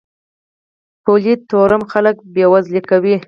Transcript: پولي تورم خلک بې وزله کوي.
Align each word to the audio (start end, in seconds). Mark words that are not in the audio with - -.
پولي 1.03 1.33
تورم 1.49 1.83
خلک 1.91 2.15
بې 2.33 2.45
وزله 2.51 2.81
کوي. 2.89 3.15